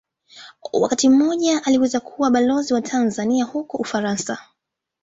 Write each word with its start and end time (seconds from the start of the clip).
Wakati 0.73 1.09
mmoja 1.09 1.61
aliweza 1.65 1.99
kuwa 1.99 2.31
Balozi 2.31 2.73
wa 2.73 2.81
Tanzania 2.81 3.45
huko 3.45 3.77
Ufaransa. 3.77 4.37